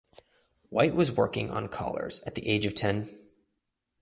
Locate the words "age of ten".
2.49-3.07